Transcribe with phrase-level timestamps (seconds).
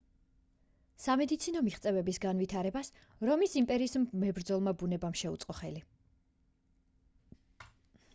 [1.01, 2.89] სამედიცინო მიღწევების განვითარებას
[3.29, 3.93] რომის იმპერიის
[4.23, 5.85] მებრძოლმა ბუნებამ შეუწყო ხელი